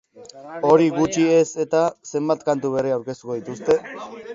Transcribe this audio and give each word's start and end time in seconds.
Hori 0.69 0.87
gutxi 0.95 1.27
ez 1.41 1.45
eta, 1.67 1.85
zenbait 2.15 2.49
kantu 2.51 2.77
berri 2.79 2.97
aurkeztuko 2.99 3.41
dituzte. 3.43 3.83